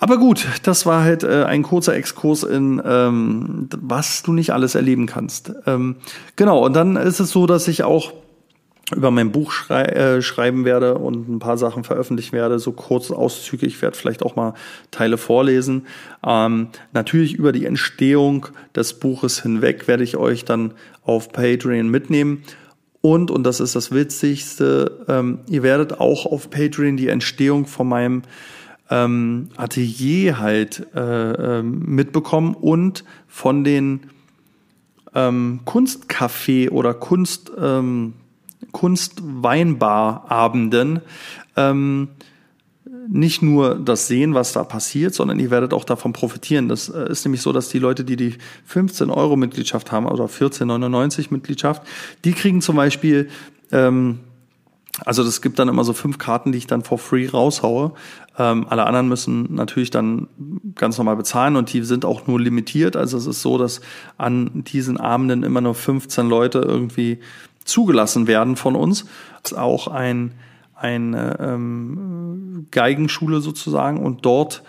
Aber 0.00 0.16
gut, 0.16 0.46
das 0.62 0.86
war 0.86 1.02
halt 1.02 1.24
äh, 1.24 1.42
ein 1.44 1.64
kurzer 1.64 1.94
Exkurs 1.96 2.44
in, 2.44 2.80
ähm, 2.84 3.68
was 3.76 4.22
du 4.22 4.32
nicht 4.32 4.52
alles 4.52 4.76
erleben 4.76 5.06
kannst. 5.06 5.52
Ähm, 5.66 5.96
genau, 6.36 6.64
und 6.64 6.74
dann 6.74 6.96
ist 6.96 7.18
es 7.18 7.30
so, 7.30 7.46
dass 7.46 7.66
ich 7.66 7.82
auch 7.82 8.12
über 8.94 9.10
mein 9.10 9.32
Buch 9.32 9.50
schrei 9.50 9.82
äh, 9.82 10.22
schreiben 10.22 10.64
werde 10.64 10.94
und 10.94 11.28
ein 11.28 11.40
paar 11.40 11.58
Sachen 11.58 11.82
veröffentlichen 11.84 12.32
werde, 12.32 12.60
so 12.60 12.72
kurz 12.72 13.10
Auszüge. 13.10 13.66
Ich 13.66 13.82
werde 13.82 13.98
vielleicht 13.98 14.22
auch 14.22 14.36
mal 14.36 14.54
Teile 14.92 15.18
vorlesen. 15.18 15.86
Ähm, 16.24 16.68
natürlich 16.92 17.34
über 17.34 17.50
die 17.50 17.66
Entstehung 17.66 18.46
des 18.74 18.94
Buches 18.94 19.42
hinweg 19.42 19.88
werde 19.88 20.04
ich 20.04 20.16
euch 20.16 20.44
dann 20.44 20.72
auf 21.02 21.32
Patreon 21.32 21.88
mitnehmen 21.88 22.44
und, 23.08 23.30
und 23.30 23.44
das 23.44 23.60
ist 23.60 23.74
das 23.74 23.92
Witzigste, 23.92 25.06
ähm, 25.08 25.38
ihr 25.48 25.62
werdet 25.62 25.98
auch 26.00 26.26
auf 26.26 26.50
Patreon 26.50 26.98
die 26.98 27.08
Entstehung 27.08 27.64
von 27.66 27.88
meinem 27.88 28.22
ähm, 28.90 29.48
Atelier 29.56 30.38
halt 30.38 30.86
äh, 30.94 31.58
äh, 31.58 31.62
mitbekommen 31.62 32.54
und 32.54 33.04
von 33.26 33.64
den 33.64 34.00
ähm, 35.14 35.60
Kunstcafé 35.64 36.70
oder 36.70 36.92
Kunst, 36.94 37.50
ähm, 37.58 38.12
Kunstweinbarabenden. 38.72 41.00
Ähm, 41.56 42.08
nicht 43.10 43.42
nur 43.42 43.76
das 43.76 44.06
sehen, 44.06 44.34
was 44.34 44.52
da 44.52 44.64
passiert, 44.64 45.14
sondern 45.14 45.38
ihr 45.40 45.50
werdet 45.50 45.72
auch 45.72 45.84
davon 45.84 46.12
profitieren. 46.12 46.68
Das 46.68 46.88
äh, 46.88 47.10
ist 47.10 47.24
nämlich 47.24 47.40
so, 47.40 47.52
dass 47.52 47.68
die 47.68 47.78
Leute, 47.78 48.04
die 48.04 48.16
die 48.16 48.34
15 48.66 49.10
Euro 49.10 49.36
Mitgliedschaft 49.36 49.92
haben 49.92 50.06
oder 50.06 50.26
14,99 50.26 51.28
Mitgliedschaft, 51.30 51.82
die 52.24 52.32
kriegen 52.32 52.60
zum 52.60 52.76
Beispiel, 52.76 53.28
ähm, 53.72 54.20
also 55.04 55.24
das 55.24 55.40
gibt 55.40 55.58
dann 55.58 55.68
immer 55.68 55.84
so 55.84 55.92
fünf 55.92 56.18
Karten, 56.18 56.52
die 56.52 56.58
ich 56.58 56.66
dann 56.66 56.82
for 56.82 56.98
free 56.98 57.28
raushaue. 57.28 57.92
Ähm, 58.36 58.66
alle 58.68 58.84
anderen 58.84 59.08
müssen 59.08 59.54
natürlich 59.54 59.90
dann 59.90 60.28
ganz 60.74 60.98
normal 60.98 61.16
bezahlen 61.16 61.56
und 61.56 61.72
die 61.72 61.82
sind 61.82 62.04
auch 62.04 62.26
nur 62.26 62.40
limitiert. 62.40 62.96
Also 62.96 63.16
es 63.16 63.26
ist 63.26 63.42
so, 63.42 63.58
dass 63.58 63.80
an 64.18 64.64
diesen 64.64 64.98
Abenden 64.98 65.44
immer 65.44 65.60
nur 65.60 65.74
15 65.74 66.28
Leute 66.28 66.58
irgendwie 66.58 67.20
zugelassen 67.64 68.26
werden 68.26 68.56
von 68.56 68.76
uns. 68.76 69.06
Das 69.42 69.52
ist 69.52 69.58
auch 69.58 69.88
ein 69.88 70.32
eine 70.78 71.38
ähm, 71.40 72.66
Geigenschule 72.70 73.40
sozusagen 73.40 73.98
und 73.98 74.24
dort 74.24 74.62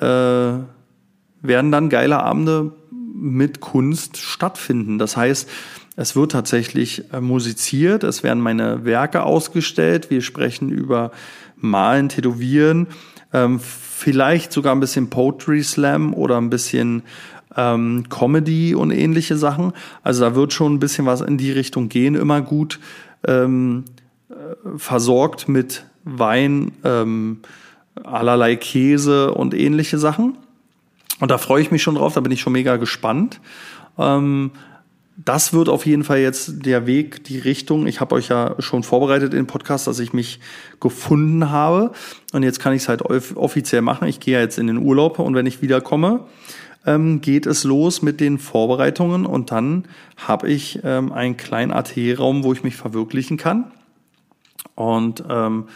äh, 0.00 0.04
werden 0.04 1.70
dann 1.70 1.88
geile 1.88 2.22
Abende 2.22 2.72
mit 3.14 3.60
Kunst 3.60 4.16
stattfinden. 4.16 4.98
Das 4.98 5.16
heißt, 5.16 5.48
es 5.96 6.16
wird 6.16 6.32
tatsächlich 6.32 7.12
äh, 7.12 7.20
musiziert, 7.20 8.02
es 8.02 8.22
werden 8.22 8.42
meine 8.42 8.84
Werke 8.84 9.22
ausgestellt, 9.22 10.10
wir 10.10 10.22
sprechen 10.22 10.70
über 10.70 11.12
Malen, 11.56 12.08
Tätowieren, 12.08 12.88
ähm, 13.32 13.60
vielleicht 13.60 14.52
sogar 14.52 14.74
ein 14.74 14.80
bisschen 14.80 15.10
Poetry 15.10 15.62
Slam 15.62 16.14
oder 16.14 16.38
ein 16.38 16.50
bisschen 16.50 17.02
ähm, 17.56 18.06
Comedy 18.08 18.74
und 18.74 18.90
ähnliche 18.90 19.36
Sachen. 19.36 19.72
Also 20.02 20.24
da 20.24 20.34
wird 20.34 20.52
schon 20.52 20.74
ein 20.74 20.80
bisschen 20.80 21.06
was 21.06 21.20
in 21.20 21.38
die 21.38 21.52
Richtung 21.52 21.88
gehen, 21.88 22.16
immer 22.16 22.40
gut 22.42 22.80
ähm, 23.26 23.84
versorgt 24.76 25.48
mit 25.48 25.84
Wein, 26.04 26.72
ähm, 26.84 27.40
allerlei 28.02 28.56
Käse 28.56 29.32
und 29.34 29.54
ähnliche 29.54 29.98
Sachen. 29.98 30.36
Und 31.20 31.30
da 31.30 31.38
freue 31.38 31.62
ich 31.62 31.70
mich 31.70 31.82
schon 31.82 31.94
drauf, 31.94 32.14
da 32.14 32.20
bin 32.20 32.32
ich 32.32 32.40
schon 32.40 32.52
mega 32.52 32.76
gespannt. 32.76 33.40
Ähm, 33.98 34.50
das 35.16 35.52
wird 35.52 35.68
auf 35.68 35.86
jeden 35.86 36.02
Fall 36.02 36.18
jetzt 36.18 36.66
der 36.66 36.86
Weg, 36.86 37.22
die 37.24 37.38
Richtung. 37.38 37.86
Ich 37.86 38.00
habe 38.00 38.16
euch 38.16 38.28
ja 38.28 38.56
schon 38.58 38.82
vorbereitet 38.82 39.32
in 39.32 39.40
den 39.40 39.46
Podcast, 39.46 39.86
dass 39.86 40.00
ich 40.00 40.12
mich 40.12 40.40
gefunden 40.80 41.50
habe. 41.50 41.92
Und 42.32 42.42
jetzt 42.42 42.58
kann 42.58 42.72
ich 42.72 42.82
es 42.82 42.88
halt 42.88 43.02
offiziell 43.02 43.80
machen. 43.80 44.08
Ich 44.08 44.18
gehe 44.18 44.34
ja 44.34 44.40
jetzt 44.40 44.58
in 44.58 44.66
den 44.66 44.78
Urlaub 44.78 45.20
und 45.20 45.36
wenn 45.36 45.46
ich 45.46 45.62
wiederkomme, 45.62 46.24
ähm, 46.84 47.20
geht 47.20 47.46
es 47.46 47.62
los 47.62 48.02
mit 48.02 48.20
den 48.20 48.38
Vorbereitungen 48.38 49.24
und 49.24 49.52
dann 49.52 49.84
habe 50.16 50.48
ich 50.48 50.80
ähm, 50.82 51.12
einen 51.12 51.36
kleinen 51.36 51.72
AT-Raum, 51.72 52.42
wo 52.42 52.52
ich 52.52 52.64
mich 52.64 52.74
verwirklichen 52.74 53.36
kann 53.36 53.70
und 54.74 55.24
ähm, 55.28 55.66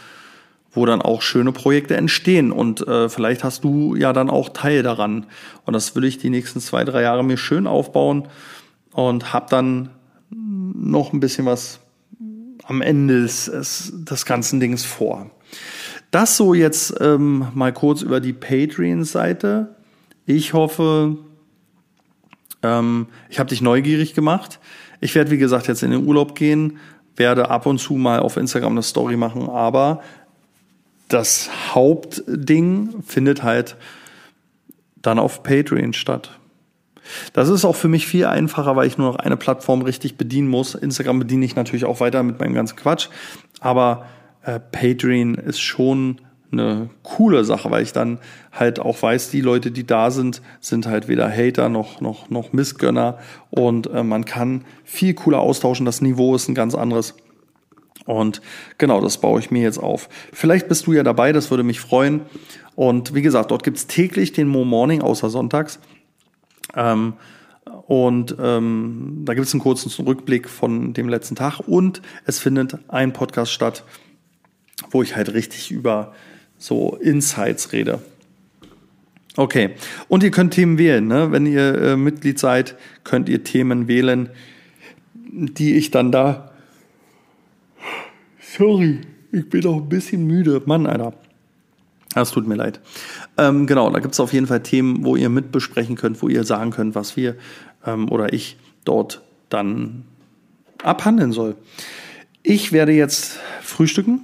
wo 0.71 0.85
dann 0.85 1.01
auch 1.01 1.21
schöne 1.21 1.51
Projekte 1.51 1.97
entstehen. 1.97 2.51
Und 2.51 2.87
äh, 2.87 3.09
vielleicht 3.09 3.43
hast 3.43 3.63
du 3.63 3.95
ja 3.95 4.13
dann 4.13 4.29
auch 4.29 4.49
Teil 4.49 4.83
daran. 4.83 5.25
Und 5.65 5.73
das 5.73 5.95
will 5.95 6.03
ich 6.03 6.17
die 6.17 6.29
nächsten 6.29 6.59
zwei, 6.59 6.83
drei 6.83 7.01
Jahre 7.01 7.23
mir 7.23 7.37
schön 7.37 7.67
aufbauen 7.67 8.27
und 8.91 9.33
habe 9.33 9.47
dann 9.49 9.89
noch 10.29 11.13
ein 11.13 11.19
bisschen 11.19 11.45
was 11.45 11.79
am 12.65 12.81
Ende 12.81 13.21
des, 13.21 13.51
des 13.91 14.25
ganzen 14.25 14.59
Dings 14.59 14.85
vor. 14.85 15.31
Das 16.11 16.37
so 16.37 16.53
jetzt 16.53 16.95
ähm, 16.99 17.47
mal 17.53 17.73
kurz 17.73 18.01
über 18.01 18.19
die 18.19 18.33
Patreon-Seite. 18.33 19.75
Ich 20.25 20.53
hoffe, 20.53 21.17
ähm, 22.61 23.07
ich 23.29 23.39
habe 23.39 23.49
dich 23.49 23.61
neugierig 23.61 24.13
gemacht. 24.13 24.59
Ich 25.01 25.15
werde, 25.15 25.31
wie 25.31 25.37
gesagt, 25.37 25.67
jetzt 25.67 25.81
in 25.81 25.91
den 25.91 26.05
Urlaub 26.05 26.35
gehen 26.35 26.77
werde 27.15 27.49
ab 27.49 27.65
und 27.65 27.79
zu 27.79 27.95
mal 27.95 28.19
auf 28.19 28.37
Instagram 28.37 28.73
eine 28.73 28.83
Story 28.83 29.17
machen, 29.17 29.49
aber 29.49 30.01
das 31.07 31.49
Hauptding 31.73 33.01
findet 33.05 33.43
halt 33.43 33.75
dann 35.01 35.19
auf 35.19 35.43
Patreon 35.43 35.93
statt. 35.93 36.39
Das 37.33 37.49
ist 37.49 37.65
auch 37.65 37.75
für 37.75 37.87
mich 37.87 38.05
viel 38.05 38.25
einfacher, 38.25 38.75
weil 38.75 38.87
ich 38.87 38.97
nur 38.97 39.11
noch 39.11 39.19
eine 39.19 39.37
Plattform 39.37 39.81
richtig 39.81 40.17
bedienen 40.17 40.47
muss. 40.47 40.75
Instagram 40.75 41.19
bediene 41.19 41.45
ich 41.45 41.55
natürlich 41.55 41.85
auch 41.85 41.99
weiter 41.99 42.21
mit 42.21 42.39
meinem 42.39 42.53
ganzen 42.53 42.75
Quatsch, 42.75 43.09
aber 43.59 44.05
äh, 44.43 44.59
Patreon 44.59 45.35
ist 45.35 45.59
schon 45.59 46.21
eine 46.51 46.89
coole 47.03 47.43
Sache, 47.43 47.69
weil 47.71 47.83
ich 47.83 47.93
dann 47.93 48.19
halt 48.51 48.79
auch 48.79 49.01
weiß, 49.01 49.29
die 49.29 49.41
Leute, 49.41 49.71
die 49.71 49.85
da 49.85 50.11
sind, 50.11 50.41
sind 50.59 50.87
halt 50.87 51.07
weder 51.07 51.29
Hater 51.29 51.69
noch, 51.69 52.01
noch, 52.01 52.29
noch 52.29 52.53
Missgönner 52.53 53.19
und 53.49 53.87
äh, 53.87 54.03
man 54.03 54.25
kann 54.25 54.65
viel 54.83 55.13
cooler 55.13 55.39
austauschen. 55.39 55.85
Das 55.85 56.01
Niveau 56.01 56.35
ist 56.35 56.47
ein 56.47 56.55
ganz 56.55 56.75
anderes. 56.75 57.15
Und 58.05 58.41
genau, 58.79 59.01
das 59.01 59.19
baue 59.19 59.39
ich 59.39 59.51
mir 59.51 59.61
jetzt 59.61 59.77
auf. 59.77 60.09
Vielleicht 60.33 60.67
bist 60.67 60.87
du 60.87 60.93
ja 60.93 61.03
dabei, 61.03 61.31
das 61.31 61.51
würde 61.51 61.63
mich 61.63 61.79
freuen. 61.79 62.21
Und 62.75 63.13
wie 63.13 63.21
gesagt, 63.21 63.51
dort 63.51 63.63
gibt's 63.63 63.85
täglich 63.85 64.31
den 64.31 64.47
Mo 64.47 64.65
Morning, 64.65 65.01
außer 65.01 65.29
sonntags. 65.29 65.79
Ähm, 66.75 67.13
und 67.87 68.35
ähm, 68.41 69.21
da 69.25 69.33
gibt's 69.33 69.53
einen 69.53 69.61
kurzen 69.61 69.91
Rückblick 70.03 70.49
von 70.49 70.93
dem 70.93 71.07
letzten 71.09 71.35
Tag. 71.35 71.59
Und 71.59 72.01
es 72.25 72.39
findet 72.39 72.79
ein 72.87 73.13
Podcast 73.13 73.51
statt, 73.51 73.83
wo 74.91 75.03
ich 75.03 75.15
halt 75.15 75.33
richtig 75.33 75.69
über 75.69 76.13
so 76.59 76.95
Insights 77.01 77.71
rede. 77.71 77.99
Okay, 79.35 79.71
und 80.09 80.21
ihr 80.21 80.31
könnt 80.31 80.53
Themen 80.53 80.77
wählen. 80.77 81.07
Ne? 81.07 81.31
Wenn 81.31 81.45
ihr 81.45 81.81
äh, 81.81 81.95
Mitglied 81.95 82.37
seid, 82.37 82.75
könnt 83.03 83.29
ihr 83.29 83.43
Themen 83.43 83.87
wählen, 83.87 84.29
die 85.15 85.75
ich 85.75 85.91
dann 85.91 86.11
da. 86.11 86.51
Sorry, 88.41 88.99
ich 89.31 89.49
bin 89.49 89.65
auch 89.65 89.77
ein 89.77 89.89
bisschen 89.89 90.27
müde. 90.27 90.61
Mann, 90.65 90.85
Alter. 90.85 91.13
Das 92.15 92.31
tut 92.31 92.47
mir 92.47 92.55
leid. 92.55 92.81
Ähm, 93.37 93.67
genau, 93.67 93.89
da 93.91 93.99
gibt 93.99 94.13
es 94.13 94.19
auf 94.19 94.33
jeden 94.33 94.47
Fall 94.47 94.61
Themen, 94.61 95.05
wo 95.05 95.15
ihr 95.15 95.29
mitbesprechen 95.29 95.95
könnt, 95.95 96.21
wo 96.21 96.27
ihr 96.27 96.43
sagen 96.43 96.71
könnt, 96.71 96.95
was 96.95 97.15
wir 97.15 97.35
ähm, 97.85 98.11
oder 98.11 98.33
ich 98.33 98.57
dort 98.83 99.21
dann 99.47 100.03
abhandeln 100.83 101.31
soll. 101.31 101.55
Ich 102.41 102.71
werde 102.71 102.91
jetzt 102.93 103.39
frühstücken 103.61 104.23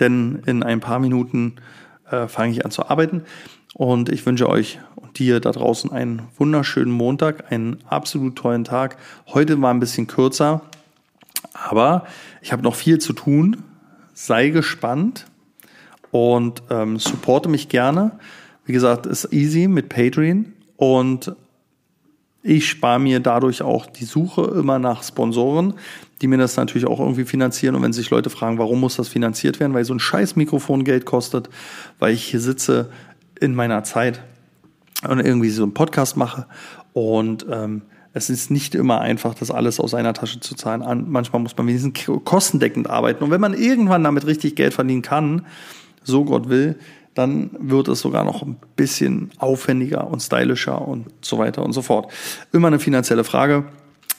denn 0.00 0.42
in 0.46 0.62
ein 0.62 0.80
paar 0.80 0.98
Minuten 0.98 1.56
äh, 2.10 2.28
fange 2.28 2.52
ich 2.52 2.64
an 2.64 2.70
zu 2.70 2.88
arbeiten. 2.88 3.22
Und 3.74 4.08
ich 4.08 4.24
wünsche 4.24 4.48
euch 4.48 4.78
und 4.94 5.18
dir 5.18 5.40
da 5.40 5.52
draußen 5.52 5.92
einen 5.92 6.22
wunderschönen 6.38 6.92
Montag, 6.92 7.52
einen 7.52 7.78
absolut 7.88 8.36
tollen 8.36 8.64
Tag. 8.64 8.96
Heute 9.26 9.60
war 9.60 9.72
ein 9.72 9.80
bisschen 9.80 10.06
kürzer, 10.06 10.62
aber 11.52 12.06
ich 12.40 12.52
habe 12.52 12.62
noch 12.62 12.74
viel 12.74 12.98
zu 12.98 13.12
tun. 13.12 13.62
Sei 14.14 14.48
gespannt 14.48 15.26
und 16.10 16.62
ähm, 16.70 16.98
supporte 16.98 17.50
mich 17.50 17.68
gerne. 17.68 18.12
Wie 18.64 18.72
gesagt, 18.72 19.04
ist 19.04 19.32
easy 19.32 19.68
mit 19.68 19.90
Patreon 19.90 20.54
und 20.76 21.36
ich 22.46 22.68
spare 22.68 23.00
mir 23.00 23.18
dadurch 23.20 23.62
auch 23.62 23.86
die 23.86 24.04
Suche 24.04 24.42
immer 24.56 24.78
nach 24.78 25.02
Sponsoren, 25.02 25.74
die 26.22 26.28
mir 26.28 26.38
das 26.38 26.56
natürlich 26.56 26.86
auch 26.86 27.00
irgendwie 27.00 27.24
finanzieren. 27.24 27.74
Und 27.74 27.82
wenn 27.82 27.92
sich 27.92 28.10
Leute 28.10 28.30
fragen, 28.30 28.58
warum 28.58 28.80
muss 28.80 28.96
das 28.96 29.08
finanziert 29.08 29.58
werden, 29.58 29.74
weil 29.74 29.84
so 29.84 29.92
ein 29.92 29.98
scheiß 29.98 30.36
Mikrofon 30.36 30.84
Geld 30.84 31.04
kostet, 31.06 31.50
weil 31.98 32.14
ich 32.14 32.22
hier 32.24 32.40
sitze 32.40 32.90
in 33.40 33.54
meiner 33.54 33.82
Zeit 33.82 34.22
und 35.08 35.18
irgendwie 35.18 35.50
so 35.50 35.64
einen 35.64 35.74
Podcast 35.74 36.16
mache. 36.16 36.46
Und 36.92 37.46
ähm, 37.50 37.82
es 38.12 38.30
ist 38.30 38.50
nicht 38.50 38.76
immer 38.76 39.00
einfach, 39.00 39.34
das 39.34 39.50
alles 39.50 39.80
aus 39.80 39.92
einer 39.92 40.14
Tasche 40.14 40.38
zu 40.38 40.54
zahlen. 40.54 41.04
Manchmal 41.08 41.42
muss 41.42 41.56
man 41.56 41.66
wenigstens 41.66 42.06
kostendeckend 42.24 42.88
arbeiten. 42.88 43.24
Und 43.24 43.30
wenn 43.30 43.40
man 43.40 43.54
irgendwann 43.54 44.04
damit 44.04 44.24
richtig 44.24 44.54
Geld 44.54 44.72
verdienen 44.72 45.02
kann, 45.02 45.44
so 46.04 46.24
Gott 46.24 46.48
will, 46.48 46.76
dann 47.16 47.50
wird 47.58 47.88
es 47.88 48.00
sogar 48.00 48.24
noch 48.24 48.42
ein 48.42 48.56
bisschen 48.76 49.30
aufwendiger 49.38 50.06
und 50.06 50.20
stylischer 50.20 50.86
und 50.86 51.06
so 51.22 51.38
weiter 51.38 51.64
und 51.64 51.72
so 51.72 51.82
fort. 51.82 52.12
Immer 52.52 52.68
eine 52.68 52.78
finanzielle 52.78 53.24
Frage, 53.24 53.64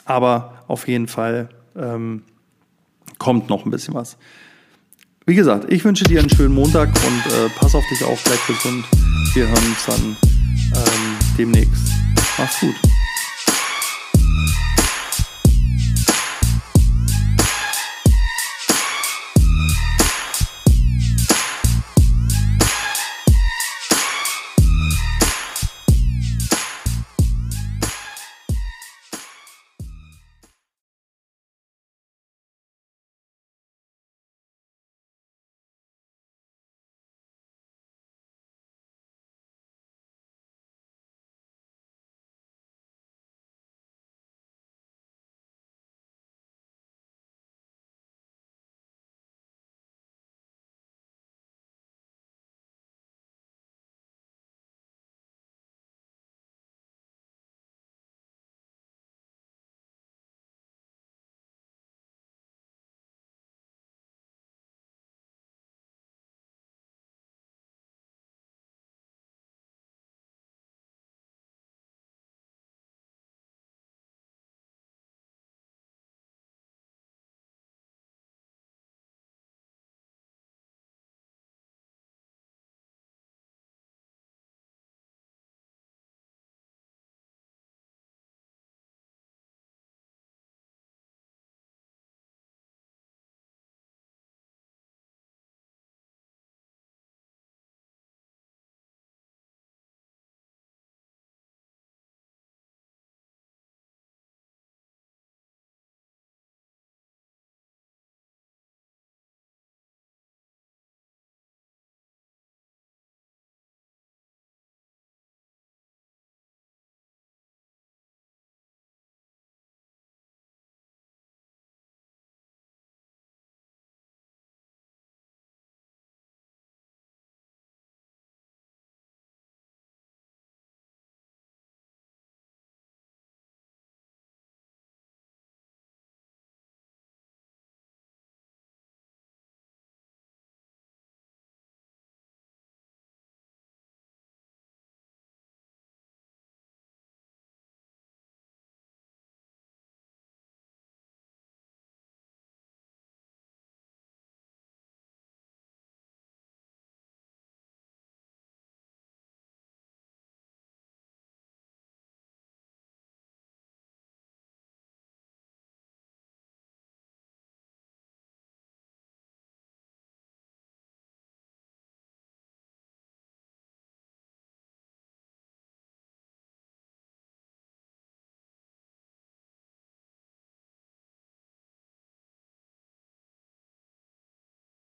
aber 0.04 0.64
auf 0.68 0.88
jeden 0.88 1.08
Fall 1.08 1.50
ähm, 1.78 2.24
kommt 3.20 3.50
noch 3.50 3.66
ein 3.66 3.72
bisschen 3.72 3.94
was. 3.94 4.18
Wie 5.28 5.36
gesagt, 5.36 5.72
ich 5.72 5.86
wünsche 5.86 6.06
dir 6.06 6.20
einen 6.20 6.30
schönen 6.30 6.56
Montag 6.56 6.88
und 6.88 7.34
äh, 7.34 7.50
pass 7.60 7.76
auf 7.76 7.84
dich 7.92 8.04
auf, 8.04 8.24
bleib 8.24 8.48
gesund. 8.48 8.84
Wir 9.34 9.48
hören 9.48 9.66
uns 9.68 9.86
dann 9.86 10.18
ähm, 10.74 11.18
demnächst. 11.38 11.92
Mach's 12.38 12.60
gut. 12.60 12.97